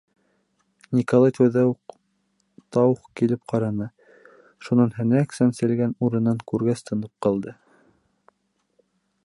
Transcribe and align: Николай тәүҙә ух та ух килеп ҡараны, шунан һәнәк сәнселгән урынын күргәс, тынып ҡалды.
Николай 0.99 1.33
тәүҙә 1.37 1.65
ух 1.71 1.93
та 2.77 2.85
ух 2.93 3.03
килеп 3.21 3.43
ҡараны, 3.53 3.89
шунан 4.69 4.89
һәнәк 4.97 5.37
сәнселгән 5.41 5.93
урынын 6.09 6.41
күргәс, 6.53 6.83
тынып 6.91 7.15
ҡалды. 7.27 7.55